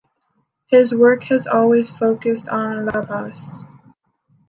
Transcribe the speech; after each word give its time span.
His 0.65 0.91
work 0.91 1.25
has 1.25 1.45
always 1.45 1.91
focused 1.91 2.49
on 2.49 2.87
La 2.87 3.05
Paz. 3.05 3.61